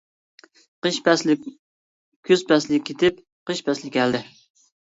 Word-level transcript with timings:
قىش 0.85 0.97
پەسلى 1.07 1.35
كۈز 2.31 2.45
پەسلى 2.53 2.81
كېتىپ، 2.89 3.23
قىش 3.51 3.63
پەسلى 3.69 3.93
كەلدى. 3.99 4.27